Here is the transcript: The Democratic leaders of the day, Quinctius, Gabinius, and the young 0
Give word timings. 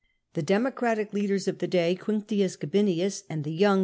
The 0.33 0.41
Democratic 0.41 1.13
leaders 1.13 1.47
of 1.47 1.59
the 1.59 1.67
day, 1.67 1.93
Quinctius, 1.95 2.57
Gabinius, 2.57 3.21
and 3.29 3.43
the 3.43 3.51
young 3.53 3.77
0 3.77 3.79